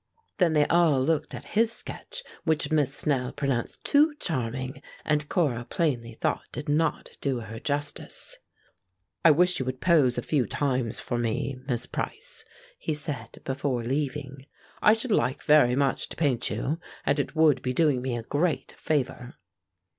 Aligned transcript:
Then 0.39 0.53
they 0.53 0.65
all 0.65 0.99
looked 0.99 1.35
at 1.35 1.45
his 1.53 1.71
sketch, 1.71 2.23
which 2.43 2.71
Miss 2.71 2.91
Snell 2.91 3.31
pronounced 3.31 3.83
"too 3.83 4.15
charming," 4.19 4.81
and 5.05 5.29
Cora 5.29 5.63
plainly 5.63 6.13
thought 6.13 6.41
did 6.51 6.67
not 6.67 7.11
do 7.21 7.41
her 7.41 7.59
justice. 7.59 8.37
"I 9.23 9.29
wish 9.29 9.59
you 9.59 9.65
would 9.67 9.79
pose 9.79 10.17
a 10.17 10.23
few 10.23 10.47
times 10.47 10.99
for 10.99 11.19
me, 11.19 11.55
Miss 11.67 11.85
Price," 11.85 12.43
he 12.79 12.95
said, 12.95 13.41
before 13.43 13.83
leaving. 13.83 14.47
"I 14.81 14.93
should 14.93 15.11
like 15.11 15.43
very 15.43 15.75
much 15.75 16.09
to 16.09 16.17
paint 16.17 16.49
you, 16.49 16.79
and 17.05 17.19
it 17.19 17.35
would 17.35 17.61
be 17.61 17.71
doing 17.71 18.01
me 18.01 18.17
a 18.17 18.23
great 18.23 18.71
favor." 18.71 19.35